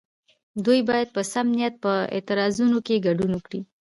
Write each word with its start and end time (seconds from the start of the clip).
دوی 0.65 0.79
باید 0.89 1.07
په 1.15 1.21
سم 1.31 1.47
نیت 1.57 1.75
په 1.83 1.91
اعتراضونو 2.15 2.77
کې 2.85 3.03
ګډون 3.07 3.31
وکړي. 3.33 3.59